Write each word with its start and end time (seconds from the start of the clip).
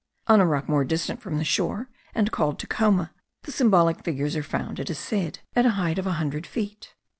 On 0.25 0.39
a 0.39 0.47
rock 0.47 0.67
more 0.67 0.83
distant 0.83 1.21
from 1.21 1.37
the 1.37 1.43
shore, 1.43 1.87
and 2.15 2.31
called 2.31 2.57
Tecoma, 2.57 3.11
the 3.43 3.51
symbolic 3.51 4.03
figures 4.03 4.35
are 4.35 4.41
found, 4.41 4.79
it 4.79 4.89
is 4.89 4.97
said, 4.97 5.37
at 5.55 5.61
the 5.61 5.69
height 5.77 5.99
of 5.99 6.07
a 6.07 6.13
hundred 6.13 6.47
feet. 6.47 6.95